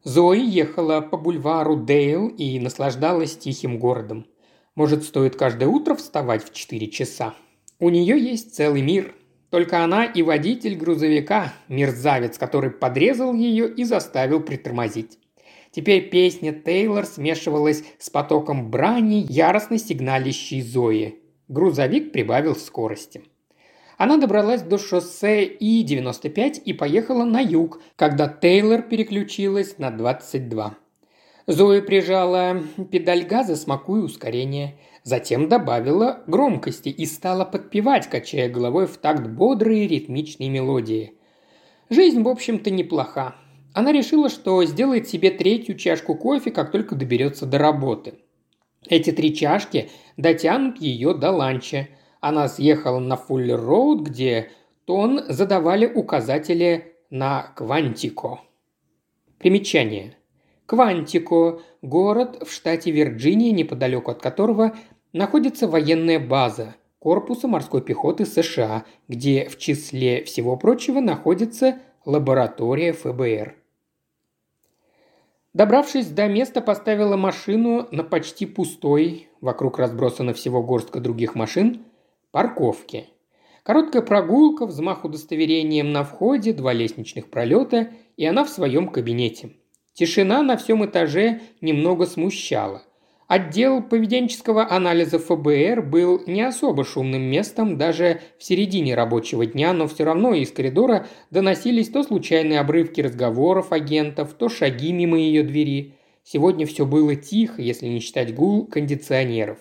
Зои 0.02 0.40
ехала 0.40 1.00
по 1.00 1.16
бульвару 1.16 1.76
Дейл 1.76 2.28
и 2.28 2.58
наслаждалась 2.58 3.36
тихим 3.36 3.78
городом. 3.78 4.26
Может, 4.74 5.04
стоит 5.04 5.36
каждое 5.36 5.68
утро 5.68 5.94
вставать 5.94 6.44
в 6.44 6.54
4 6.54 6.88
часа? 6.88 7.34
У 7.80 7.88
нее 7.88 8.18
есть 8.18 8.54
целый 8.54 8.82
мир– 8.82 9.14
только 9.50 9.82
она 9.82 10.04
и 10.04 10.22
водитель 10.22 10.76
грузовика, 10.76 11.52
мерзавец, 11.68 12.38
который 12.38 12.70
подрезал 12.70 13.34
ее 13.34 13.68
и 13.68 13.82
заставил 13.82 14.40
притормозить. 14.40 15.18
Теперь 15.72 16.08
песня 16.08 16.52
Тейлор 16.52 17.04
смешивалась 17.04 17.82
с 17.98 18.10
потоком 18.10 18.70
брани, 18.70 19.26
яростно 19.28 19.78
сигналящей 19.78 20.62
Зои. 20.62 21.16
Грузовик 21.48 22.12
прибавил 22.12 22.54
скорости. 22.54 23.22
Она 23.98 24.16
добралась 24.16 24.62
до 24.62 24.78
шоссе 24.78 25.44
И-95 25.44 26.62
и 26.64 26.72
поехала 26.72 27.24
на 27.24 27.40
юг, 27.40 27.82
когда 27.96 28.28
Тейлор 28.28 28.82
переключилась 28.82 29.78
на 29.78 29.90
22. 29.90 30.76
Зоя 31.46 31.82
прижала 31.82 32.62
педаль 32.90 33.24
газа, 33.24 33.56
смакуя 33.56 34.02
ускорение– 34.02 34.78
Затем 35.02 35.48
добавила 35.48 36.22
громкости 36.26 36.88
и 36.90 37.06
стала 37.06 37.44
подпевать, 37.44 38.08
качая 38.08 38.48
головой 38.48 38.86
в 38.86 38.98
такт 38.98 39.26
бодрые 39.26 39.86
ритмичные 39.86 40.50
мелодии. 40.50 41.14
Жизнь, 41.88 42.22
в 42.22 42.28
общем-то, 42.28 42.70
неплоха. 42.70 43.36
Она 43.72 43.92
решила, 43.92 44.28
что 44.28 44.62
сделает 44.64 45.08
себе 45.08 45.30
третью 45.30 45.76
чашку 45.76 46.14
кофе, 46.14 46.50
как 46.50 46.70
только 46.70 46.94
доберется 46.94 47.46
до 47.46 47.58
работы. 47.58 48.14
Эти 48.88 49.10
три 49.10 49.34
чашки 49.34 49.90
дотянут 50.16 50.80
ее 50.80 51.14
до 51.14 51.30
ланча. 51.30 51.88
Она 52.20 52.48
съехала 52.48 52.98
на 52.98 53.14
Фуллер-Роуд, 53.14 54.02
где 54.02 54.50
тон 54.84 55.22
задавали 55.28 55.86
указатели 55.86 56.96
на 57.10 57.52
Квантико. 57.56 58.40
Примечание. 59.38 60.16
Квантико– 60.70 61.62
город 61.82 62.46
в 62.46 62.52
штате 62.52 62.92
Вирджиния, 62.92 63.50
неподалеку 63.50 64.12
от 64.12 64.22
которого 64.22 64.76
находится 65.12 65.66
военная 65.66 66.20
база 66.20 66.76
корпуса 67.00 67.48
морской 67.48 67.82
пехоты 67.82 68.24
США, 68.24 68.84
где 69.08 69.48
в 69.48 69.58
числе 69.58 70.22
всего 70.22 70.56
прочего 70.56 71.00
находится 71.00 71.80
лаборатория 72.04 72.92
ФБР. 72.92 73.56
Добравшись 75.54 76.06
до 76.06 76.28
места, 76.28 76.60
поставила 76.60 77.16
машину 77.16 77.88
на 77.90 78.04
почти 78.04 78.46
пустой, 78.46 79.28
вокруг 79.40 79.76
разбросано 79.76 80.34
всего 80.34 80.62
горстка 80.62 81.00
других 81.00 81.34
машин, 81.34 81.82
парковке. 82.30 83.08
Короткая 83.64 84.02
прогулка, 84.02 84.66
взмах 84.66 85.04
удостоверением 85.04 85.90
на 85.90 86.04
входе, 86.04 86.52
два 86.52 86.72
лестничных 86.72 87.28
пролета, 87.28 87.88
и 88.16 88.24
она 88.24 88.44
в 88.44 88.50
своем 88.50 88.86
кабинете. 88.86 89.50
Тишина 90.00 90.42
на 90.42 90.56
всем 90.56 90.82
этаже 90.86 91.40
немного 91.60 92.06
смущала. 92.06 92.82
Отдел 93.28 93.82
поведенческого 93.82 94.66
анализа 94.66 95.18
ФБР 95.18 95.82
был 95.82 96.22
не 96.26 96.40
особо 96.40 96.84
шумным 96.84 97.20
местом 97.20 97.76
даже 97.76 98.22
в 98.38 98.44
середине 98.44 98.94
рабочего 98.94 99.44
дня, 99.44 99.74
но 99.74 99.86
все 99.88 100.04
равно 100.04 100.32
из 100.32 100.52
коридора 100.52 101.06
доносились 101.30 101.90
то 101.90 102.02
случайные 102.02 102.60
обрывки 102.60 103.02
разговоров 103.02 103.72
агентов, 103.72 104.32
то 104.32 104.48
шаги 104.48 104.90
мимо 104.90 105.18
ее 105.18 105.42
двери. 105.42 105.96
Сегодня 106.24 106.64
все 106.64 106.86
было 106.86 107.14
тихо, 107.14 107.60
если 107.60 107.86
не 107.86 108.00
считать 108.00 108.34
гул 108.34 108.64
кондиционеров. 108.68 109.58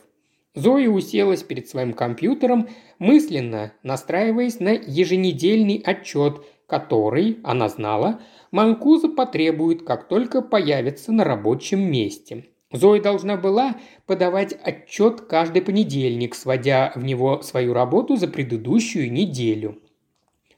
Зоя 0.55 0.87
уселась 0.87 1.43
перед 1.43 1.67
своим 1.67 1.91
компьютером, 1.91 2.69
мысленно 2.97 3.73
настраиваясь 3.83 4.61
на 4.61 4.69
еженедельный 4.69 5.81
отчет, 5.85 6.45
который, 6.69 7.39
она 7.43 7.67
знала, 7.67 8.21
Манкуза 8.51 9.09
потребует, 9.09 9.83
как 9.83 10.07
только 10.07 10.41
появится 10.41 11.11
на 11.11 11.23
рабочем 11.23 11.81
месте. 11.81 12.45
Зоя 12.71 13.01
должна 13.01 13.35
была 13.35 13.75
подавать 14.05 14.53
отчет 14.63 15.21
каждый 15.21 15.63
понедельник, 15.63 16.35
сводя 16.35 16.91
в 16.95 17.03
него 17.03 17.41
свою 17.41 17.73
работу 17.73 18.15
за 18.15 18.27
предыдущую 18.27 19.11
неделю. 19.11 19.81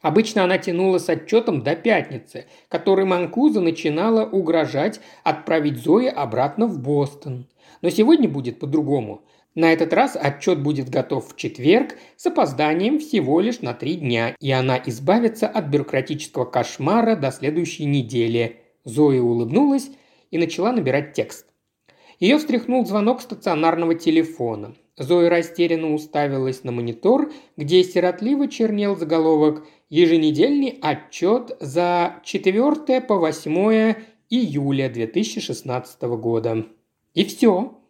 Обычно 0.02 0.44
она 0.44 0.58
тянула 0.58 0.98
с 0.98 1.08
отчетом 1.08 1.64
до 1.64 1.76
пятницы, 1.76 2.48
который 2.68 3.06
Манкуза 3.06 3.62
начинала 3.62 4.26
угрожать 4.26 5.00
отправить 5.24 5.78
Зои 5.78 6.08
обратно 6.08 6.66
в 6.68 6.80
Бостон. 6.80 7.48
Но 7.82 7.90
сегодня 7.90 8.28
будет 8.28 8.60
по-другому. 8.60 9.24
На 9.54 9.74
этот 9.74 9.92
раз 9.92 10.16
отчет 10.16 10.62
будет 10.62 10.90
готов 10.90 11.34
в 11.34 11.36
четверг 11.36 11.98
с 12.16 12.26
опозданием 12.26 13.00
всего 13.00 13.42
лишь 13.42 13.60
на 13.60 13.74
три 13.74 13.96
дня, 13.96 14.34
и 14.40 14.50
она 14.52 14.82
избавится 14.86 15.48
от 15.48 15.66
бюрократического 15.66 16.46
кошмара 16.46 17.18
до 17.18 17.32
следующей 17.32 17.86
недели. 17.86 18.62
Зоя 18.86 19.22
улыбнулась 19.22 19.90
и 20.32 20.38
начала 20.38 20.72
набирать 20.72 21.14
текст. 21.14 21.48
Ее 22.20 22.38
встряхнул 22.38 22.86
звонок 22.86 23.22
стационарного 23.22 23.96
телефона. 23.96 24.74
Зоя 24.96 25.30
растерянно 25.30 25.94
уставилась 25.94 26.64
на 26.64 26.72
монитор, 26.72 27.32
где 27.58 27.84
сиротливо 27.84 28.48
чернел 28.48 28.96
заголовок 28.96 29.66
«Еженедельный 29.90 30.78
отчет 30.82 31.58
за 31.60 32.22
4 32.24 33.02
по 33.02 33.18
8 33.18 33.96
июля 34.30 34.90
2016 34.90 36.02
года». 36.04 36.68
И 37.14 37.26
все. 37.26 37.81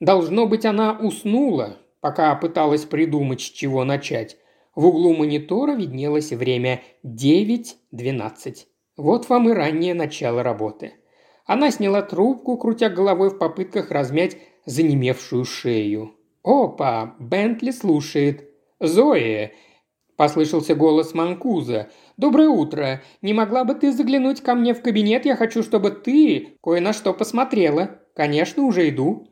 Должно 0.00 0.46
быть, 0.46 0.64
она 0.64 0.92
уснула, 0.92 1.78
пока 2.00 2.34
пыталась 2.34 2.84
придумать, 2.84 3.40
с 3.40 3.44
чего 3.44 3.84
начать. 3.84 4.36
В 4.74 4.86
углу 4.86 5.14
монитора 5.14 5.74
виднелось 5.74 6.32
время 6.32 6.82
9.12. 7.04 8.66
Вот 8.96 9.28
вам 9.28 9.48
и 9.48 9.52
раннее 9.52 9.94
начало 9.94 10.42
работы– 10.42 10.94
она 11.46 11.70
сняла 11.70 12.02
трубку, 12.02 12.58
крутя 12.58 12.88
головой 12.88 13.30
в 13.30 13.38
попытках 13.38 13.90
размять 13.90 14.36
занемевшую 14.66 15.44
шею. 15.44 16.14
«Опа! 16.42 17.14
Бентли 17.20 17.70
слушает!» 17.70 18.50
«Зои!»– 18.80 19.52
послышался 20.16 20.74
голос 20.74 21.14
Манкуза. 21.14 21.88
«Доброе 22.16 22.48
утро! 22.48 23.02
Не 23.22 23.32
могла 23.32 23.64
бы 23.64 23.74
ты 23.74 23.92
заглянуть 23.92 24.40
ко 24.40 24.54
мне 24.54 24.74
в 24.74 24.82
кабинет? 24.82 25.24
Я 25.24 25.36
хочу, 25.36 25.62
чтобы 25.62 25.90
ты 25.90 26.58
кое 26.60 26.80
на 26.80 26.92
что 26.92 27.14
посмотрела. 27.14 28.00
Конечно, 28.14 28.64
уже 28.64 28.88
иду». 28.88 29.28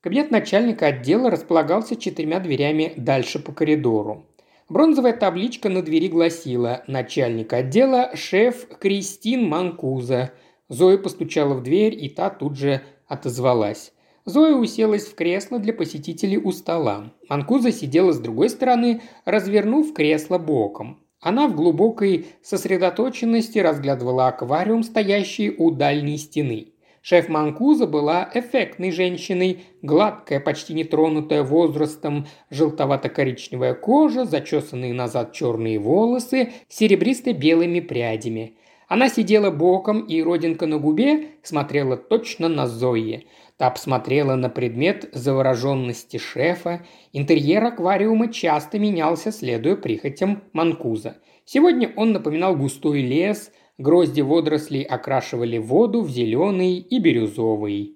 Кабинет 0.00 0.30
начальника 0.30 0.86
отдела 0.86 1.28
располагался 1.28 1.96
четырьмя 1.96 2.38
дверями 2.38 2.92
дальше 2.96 3.40
по 3.40 3.52
коридору. 3.52 4.26
Бронзовая 4.68 5.12
табличка 5.12 5.68
на 5.68 5.82
двери 5.82 6.06
гласила 6.06 6.84
«Начальник 6.86 7.52
отдела, 7.52 8.10
шеф 8.14 8.68
Кристин 8.78 9.48
Манкуза». 9.48 10.30
Зоя 10.68 10.98
постучала 10.98 11.54
в 11.54 11.64
дверь, 11.64 11.96
и 12.00 12.08
та 12.08 12.30
тут 12.30 12.56
же 12.56 12.82
отозвалась. 13.08 13.92
Зоя 14.24 14.54
уселась 14.54 15.06
в 15.06 15.16
кресло 15.16 15.58
для 15.58 15.72
посетителей 15.72 16.36
у 16.36 16.52
стола. 16.52 17.12
Манкуза 17.28 17.72
сидела 17.72 18.12
с 18.12 18.20
другой 18.20 18.50
стороны, 18.50 19.00
развернув 19.24 19.94
кресло 19.94 20.38
боком. 20.38 21.02
Она 21.20 21.48
в 21.48 21.56
глубокой 21.56 22.26
сосредоточенности 22.42 23.58
разглядывала 23.58 24.28
аквариум, 24.28 24.84
стоящий 24.84 25.50
у 25.50 25.72
дальней 25.72 26.18
стены. 26.18 26.74
Шеф 27.02 27.28
Манкуза 27.28 27.86
была 27.86 28.28
эффектной 28.34 28.90
женщиной, 28.90 29.60
гладкая, 29.82 30.40
почти 30.40 30.74
не 30.74 30.84
тронутая 30.84 31.42
возрастом, 31.42 32.26
желтовато-коричневая 32.50 33.74
кожа, 33.74 34.24
зачесанные 34.24 34.92
назад 34.92 35.32
черные 35.32 35.78
волосы, 35.78 36.52
серебристо-белыми 36.68 37.80
прядями. 37.80 38.56
Она 38.88 39.10
сидела 39.10 39.50
боком, 39.50 40.00
и 40.00 40.22
родинка 40.22 40.66
на 40.66 40.78
губе 40.78 41.28
смотрела 41.42 41.96
точно 41.96 42.48
на 42.48 42.66
Зои. 42.66 43.26
Та 43.58 43.70
посмотрела 43.70 44.34
на 44.34 44.48
предмет 44.48 45.10
завороженности 45.12 46.16
шефа. 46.16 46.86
Интерьер 47.12 47.64
аквариума 47.64 48.32
часто 48.32 48.78
менялся, 48.78 49.30
следуя 49.30 49.76
прихотям 49.76 50.44
Манкуза. 50.52 51.18
Сегодня 51.44 51.92
он 51.96 52.12
напоминал 52.12 52.56
густой 52.56 53.02
лес, 53.02 53.50
грозди 53.78 54.20
водорослей 54.20 54.82
окрашивали 54.82 55.58
воду 55.58 56.02
в 56.02 56.10
зеленый 56.10 56.78
и 56.78 56.98
бирюзовый. 56.98 57.94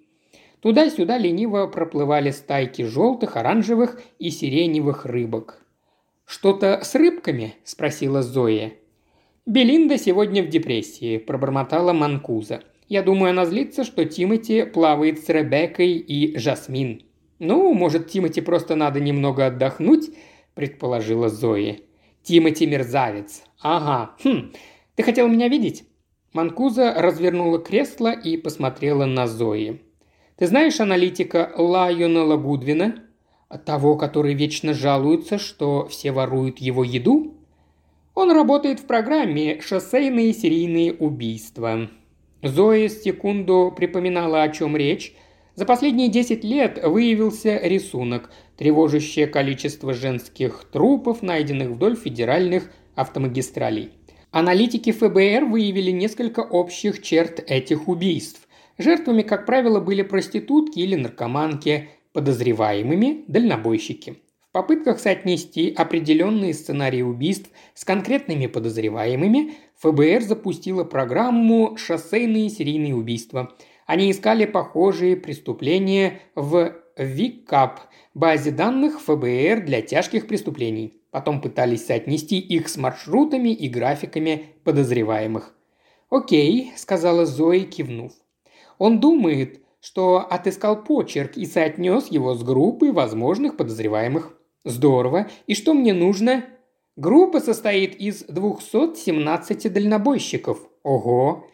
Туда-сюда 0.60 1.18
лениво 1.18 1.66
проплывали 1.66 2.30
стайки 2.30 2.82
желтых, 2.82 3.36
оранжевых 3.36 4.00
и 4.20 4.30
сиреневых 4.30 5.04
рыбок. 5.04 5.58
«Что-то 6.24 6.80
с 6.82 6.94
рыбками?»– 6.94 7.56
спросила 7.64 8.22
Зоя. 8.22 8.72
«Белинда 9.44 9.98
сегодня 9.98 10.42
в 10.42 10.48
депрессии»,– 10.48 11.18
пробормотала 11.18 11.92
Манкуза. 11.92 12.62
«Я 12.88 13.02
думаю, 13.02 13.30
она 13.30 13.44
злится, 13.44 13.82
что 13.82 14.04
Тимати 14.04 14.62
плавает 14.62 15.18
с 15.18 15.28
Ребеккой 15.28 15.94
и 15.94 16.38
Жасмин». 16.38 17.02
«Ну, 17.40 17.74
может, 17.74 18.08
Тимати 18.08 18.40
просто 18.40 18.76
надо 18.76 19.00
немного 19.00 19.46
отдохнуть?»– 19.46 20.10
предположила 20.54 21.28
Зои. 21.28 21.80
«Тимати 22.22 22.68
мерзавец. 22.68 23.42
Ага. 23.60 24.14
Хм. 24.22 24.52
Ты 24.94 25.02
хотел 25.02 25.28
меня 25.28 25.48
видеть?» 25.48 25.84
Манкуза 26.32 26.94
развернула 26.94 27.58
кресло 27.58 28.12
и 28.12 28.36
посмотрела 28.36 29.04
на 29.04 29.26
Зои. 29.26 29.80
«Ты 30.36 30.46
знаешь 30.46 30.80
аналитика 30.80 31.52
Лайонела 31.56 32.36
Гудвина?» 32.36 33.04
«Того, 33.66 33.96
который 33.96 34.32
вечно 34.32 34.72
жалуется, 34.72 35.38
что 35.38 35.86
все 35.86 36.12
воруют 36.12 36.58
его 36.58 36.84
еду?» 36.84 37.34
Он 38.14 38.30
работает 38.30 38.80
в 38.80 38.86
программе 38.86 39.60
«Шоссейные 39.60 40.32
серийные 40.32 40.92
убийства». 40.92 41.90
Зоя 42.42 42.88
секунду 42.88 43.72
припоминала, 43.74 44.42
о 44.42 44.48
чем 44.48 44.76
речь. 44.76 45.14
За 45.54 45.64
последние 45.64 46.08
10 46.08 46.44
лет 46.44 46.82
выявился 46.82 47.58
рисунок, 47.58 48.30
тревожащее 48.56 49.26
количество 49.26 49.92
женских 49.94 50.64
трупов, 50.72 51.22
найденных 51.22 51.68
вдоль 51.70 51.94
федеральных 51.94 52.70
автомагистралей. 52.94 53.92
Аналитики 54.32 54.90
ФБР 54.90 55.44
выявили 55.44 55.92
несколько 55.92 56.40
общих 56.40 57.00
черт 57.00 57.38
этих 57.46 57.86
убийств. 57.86 58.48
Жертвами, 58.78 59.22
как 59.22 59.46
правило, 59.46 59.78
были 59.78 60.02
проститутки 60.02 60.80
или 60.80 60.96
наркоманки, 60.96 61.90
подозреваемыми– 62.12 63.24
дальнобойщики 63.28 64.16
попытках 64.52 65.00
соотнести 65.00 65.72
определенные 65.74 66.54
сценарии 66.54 67.02
убийств 67.02 67.50
с 67.74 67.84
конкретными 67.84 68.46
подозреваемыми, 68.46 69.54
ФБР 69.78 70.22
запустила 70.22 70.84
программу 70.84 71.76
«Шоссейные 71.76 72.50
серийные 72.50 72.94
убийства». 72.94 73.52
Они 73.86 74.10
искали 74.10 74.44
похожие 74.44 75.16
преступления 75.16 76.20
в 76.34 76.76
ВИКАП– 76.96 77.80
базе 78.14 78.52
данных 78.52 79.00
ФБР 79.00 79.64
для 79.64 79.82
тяжких 79.82 80.28
преступлений. 80.28 81.01
Потом 81.12 81.40
пытались 81.40 81.86
соотнести 81.86 82.40
их 82.40 82.68
с 82.68 82.76
маршрутами 82.76 83.50
и 83.50 83.68
графиками 83.68 84.46
подозреваемых. 84.64 85.54
«Окей»,– 86.10 86.72
сказала 86.76 87.26
Зои, 87.26 87.60
кивнув. 87.60 88.12
«Он 88.78 88.98
думает, 88.98 89.60
что 89.82 90.26
отыскал 90.28 90.82
почерк 90.82 91.36
и 91.36 91.44
соотнес 91.44 92.06
его 92.08 92.34
с 92.34 92.42
группой 92.42 92.92
возможных 92.92 93.56
подозреваемых. 93.56 94.32
Здорово. 94.64 95.28
И 95.46 95.54
что 95.54 95.74
мне 95.74 95.92
нужно? 95.92 96.44
Группа 96.96 97.40
состоит 97.40 97.96
из 97.96 98.22
217 98.24 99.72
дальнобойщиков. 99.72 100.60
Ого. 100.82 101.46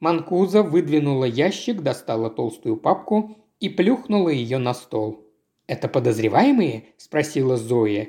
Манкуза 0.00 0.62
выдвинула 0.62 1.24
ящик, 1.24 1.82
достала 1.82 2.30
толстую 2.30 2.76
папку 2.76 3.36
и 3.60 3.68
плюхнула 3.68 4.28
ее 4.28 4.58
на 4.58 4.74
стол. 4.74 5.24
«Это 5.66 5.88
подозреваемые?»– 5.88 6.84
спросила 6.96 7.56
Зоя. 7.56 8.08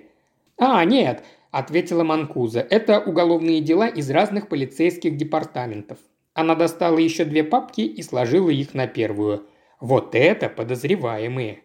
«А, 0.59 0.83
нет»,– 0.83 1.23
ответила 1.51 2.03
Манкуза. 2.03 2.59
«Это 2.59 2.99
уголовные 2.99 3.61
дела 3.61 3.87
из 3.87 4.11
разных 4.11 4.49
полицейских 4.49 5.15
департаментов». 5.15 5.97
Она 6.33 6.53
достала 6.55 6.97
еще 6.97 7.25
две 7.25 7.43
папки 7.43 7.81
и 7.81 8.03
сложила 8.03 8.49
их 8.49 8.73
на 8.73 8.85
первую. 8.85 9.47
«Вот 9.79 10.15
это 10.15 10.49
подозреваемые». 10.49 11.63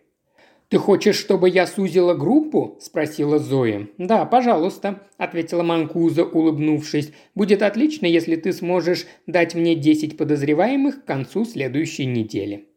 «Ты 0.68 0.78
хочешь, 0.78 1.16
чтобы 1.16 1.48
я 1.48 1.66
сузила 1.66 2.14
группу?»– 2.14 2.78
спросила 2.80 3.38
Зоя. 3.38 3.88
«Да, 3.98 4.24
пожалуйста»,– 4.24 5.02
ответила 5.18 5.62
Манкуза, 5.62 6.24
улыбнувшись. 6.24 7.12
«Будет 7.35 7.62
отлично, 7.62 8.07
если 8.07 8.37
ты 8.37 8.52
сможешь 8.52 9.07
дать 9.26 9.54
мне 9.54 9.74
десять 9.74 10.16
подозреваемых 10.16 11.02
к 11.02 11.07
концу 11.07 11.44
следующей 11.44 12.07
недели». 12.07 12.68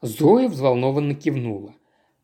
Зоя 0.00 0.48
взволнованно 0.48 1.14
кивнула. 1.14 1.74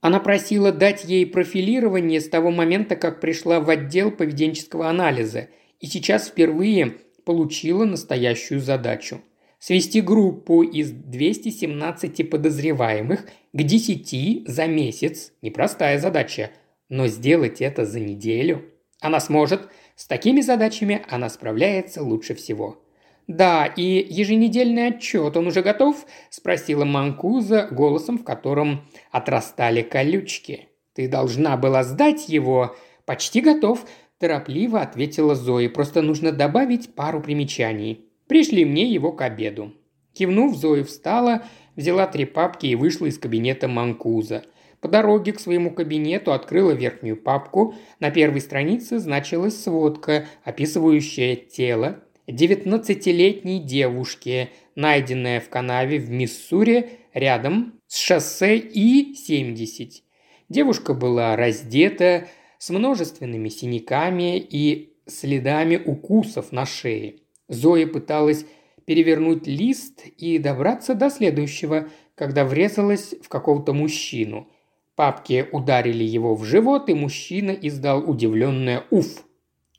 Она 0.04 0.20
просила 0.20 0.70
дать 0.70 1.06
ей 1.06 1.24
профилирование 1.24 2.20
с 2.20 2.28
того 2.28 2.50
момента, 2.50 2.94
как 2.94 3.22
пришла 3.22 3.58
в 3.58 3.70
отдел 3.70 4.10
поведенческого 4.10 4.90
анализа, 4.90 5.48
и 5.80 5.86
сейчас 5.86 6.28
впервые 6.28 6.96
получила 7.24 7.86
настоящую 7.86 8.60
задачу– 8.60 9.22
Свести 9.58 10.02
группу 10.02 10.62
из 10.62 10.90
217 10.90 12.28
подозреваемых 12.28 13.24
к 13.54 13.62
10 13.62 14.46
за 14.46 14.66
месяц– 14.66 15.32
непростая 15.40 15.98
задача. 15.98 16.50
Но 16.90 17.06
сделать 17.06 17.62
это 17.62 17.86
за 17.86 17.98
неделю 17.98 18.62
она 19.00 19.20
сможет. 19.20 19.70
С 19.96 20.06
такими 20.06 20.42
задачами 20.42 21.00
она 21.08 21.30
справляется 21.30 22.02
лучше 22.02 22.34
всего. 22.34 22.83
«Да, 23.26 23.66
и 23.66 24.06
еженедельный 24.10 24.88
отчет, 24.88 25.37
он 25.37 25.46
уже 25.46 25.62
готов?»– 25.62 26.04
спросила 26.30 26.84
Манкуза 26.84 27.68
голосом, 27.70 28.18
в 28.18 28.24
котором 28.24 28.87
отрастали 29.10 29.80
колючки. 29.80 30.68
«Ты 30.92 31.08
должна 31.08 31.56
была 31.56 31.84
сдать 31.84 32.28
его?» 32.28 32.76
«Почти 33.06 33.40
готов»,– 33.40 33.87
торопливо 34.18 34.82
ответила 34.82 35.34
Зои. 35.34 35.68
«Просто 35.68 36.02
нужно 36.02 36.32
добавить 36.32 36.94
пару 36.94 37.20
примечаний. 37.20 38.04
Пришли 38.28 38.64
мне 38.64 38.84
его 38.84 39.12
к 39.12 39.22
обеду». 39.22 39.72
Кивнув, 40.12 40.56
Зои 40.56 40.82
встала, 40.82 41.42
взяла 41.76 42.06
три 42.06 42.24
папки 42.26 42.66
и 42.66 42.76
вышла 42.76 43.06
из 43.06 43.18
кабинета 43.18 43.68
Манкуза. 43.68 44.44
По 44.80 44.88
дороге 44.88 45.32
к 45.32 45.40
своему 45.40 45.70
кабинету 45.70 46.32
открыла 46.32 46.72
верхнюю 46.72 47.16
папку. 47.16 47.74
На 48.00 48.10
первой 48.10 48.42
странице 48.42 48.98
значилась 48.98 49.60
сводка, 49.62 50.26
описывающая 50.44 51.37
тело 51.37 52.04
19-летней 52.26 53.60
девушки, 53.60 54.50
найденное 54.74 55.40
в 55.40 55.48
канаве 55.48 55.98
в 55.98 56.10
Миссури 56.10 56.90
рядом 57.12 57.74
с 57.87 57.98
шоссе 57.98 58.56
И-70. 58.56 60.02
Девушка 60.48 60.94
была 60.94 61.37
раздета 61.37 62.28
с 62.58 62.70
множественными 62.70 63.48
синяками 63.48 64.38
и 64.38 64.94
следами 65.06 65.76
укусов 65.76 66.50
на 66.52 66.64
шее. 66.64 67.16
Зоя 67.48 67.87
пыталась 67.87 68.46
перевернуть 68.87 69.46
лист 69.46 70.06
и 70.06 70.38
добраться 70.38 70.94
до 70.94 71.10
следующего, 71.10 71.88
когда 72.14 72.44
врезалась 72.44 73.14
в 73.22 73.28
какого-то 73.28 73.72
мужчину. 73.72 74.48
Папки 74.94 75.46
ударили 75.50 76.04
его 76.04 76.34
в 76.34 76.44
живот, 76.44 76.88
и 76.88 76.94
мужчина 76.94 77.50
издал 77.50 78.08
удивленное 78.08 78.84
«Уф!». 78.90 79.24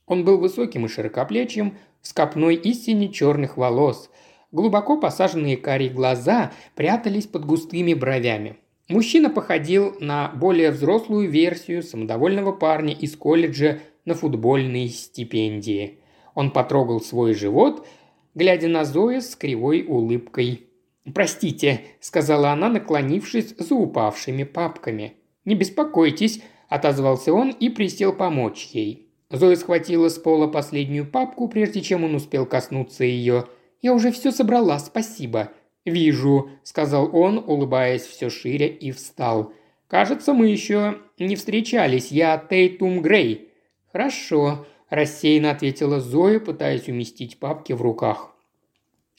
Он 0.05 0.23
был 0.23 0.37
высоким 0.37 0.85
и 0.85 0.89
широкоплечим, 0.89 1.77
с 2.05 2.13
копной 2.13 2.55
истине 2.55 3.09
черных 3.09 3.57
волос. 3.57 4.11
Глубоко 4.51 4.97
посаженные 4.97 5.57
карие 5.57 5.89
глаза 5.89 6.51
прятались 6.75 7.25
под 7.25 7.45
густыми 7.45 7.95
бровями. 7.95 8.57
Мужчина 8.87 9.31
походил 9.31 9.95
на 9.99 10.29
более 10.29 10.69
взрослую 10.69 11.27
версию 11.27 11.81
самодовольного 11.81 12.51
парня 12.51 12.93
из 12.93 13.15
колледжа 13.15 13.79
на 14.05 14.13
футбольной 14.13 14.87
стипендии. 14.89 15.97
Он 16.35 16.51
потрогал 16.51 17.01
свой 17.01 17.33
живот, 17.33 17.87
глядя 18.35 18.67
на 18.67 18.85
Зоя 18.85 19.19
с 19.19 19.35
кривой 19.35 19.83
улыбкой. 19.87 20.67
«Простите»,– 21.11 21.81
сказала 21.99 22.51
она, 22.51 22.69
наклонившись 22.69 23.55
за 23.57 23.73
упавшими 23.73 24.43
папками. 24.43 25.13
«Не 25.43 25.55
беспокойтесь»,– 25.55 26.41
отозвался 26.69 27.33
он 27.33 27.49
и 27.49 27.69
присел 27.69 28.13
помочь 28.13 28.69
ей. 28.73 29.04
Зоя 29.35 29.55
схватила 29.55 30.09
с 30.09 30.17
пола 30.17 30.47
последнюю 30.47 31.05
папку, 31.05 31.47
прежде 31.47 31.81
чем 31.81 32.03
он 32.03 32.15
успел 32.15 32.45
коснуться 32.45 33.03
ее. 33.03 33.45
«Я 33.81 33.93
уже 33.93 34.11
все 34.11 34.31
собрала, 34.31 34.79
спасибо», 34.79 35.51
«Вижу»,– 35.85 36.49
сказал 36.63 37.15
он, 37.15 37.37
улыбаясь 37.37 38.01
все 38.01 38.29
шире 38.29 38.67
и 38.67 38.91
встал. 38.91 39.53
«Кажется, 39.87 40.33
мы 40.33 40.47
еще 40.47 40.97
не 41.19 41.35
встречались. 41.35 42.11
Я 42.11 42.43
Тейтум 42.49 43.03
Грей». 43.03 43.51
«Хорошо»,– 43.91 44.65
рассеянно 44.89 45.51
ответила 45.51 45.99
Зоя, 45.99 46.39
пытаясь 46.39 46.87
уместить 46.87 47.39
папки 47.39 47.73
в 47.73 47.83
руках. 47.83 48.35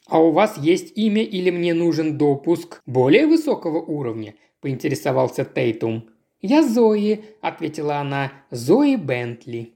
«А 0.09 0.21
у 0.21 0.33
вас 0.33 0.59
есть 0.59 0.99
имя 0.99 1.23
или 1.23 1.51
мне 1.51 1.73
нужен 1.73 2.19
допуск 2.19 2.83
более 2.85 3.27
высокого 3.27 3.79
уровня?»– 3.79 4.35
поинтересовался 4.61 5.45
Тейтум. 5.45 6.11
«Я 6.41 6.65
Зои»,– 6.65 7.25
ответила 7.41 7.99
она,– 7.99 8.33
«Зои 8.51 8.97
Бентли». 8.97 9.76